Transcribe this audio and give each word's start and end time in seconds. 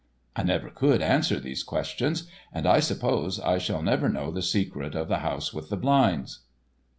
I 0.35 0.41
never 0.41 0.71
could 0.71 1.03
answer 1.03 1.39
these 1.39 1.61
questions, 1.63 2.27
and 2.51 2.65
I 2.65 2.79
suppose 2.79 3.39
I 3.39 3.59
shall 3.59 3.83
never 3.83 4.09
know 4.09 4.31
the 4.31 4.41
secret 4.41 4.95
of 4.95 5.09
"The 5.09 5.19
House 5.19 5.53
With 5.53 5.69
the 5.69 5.77
Blinds." 5.77 6.39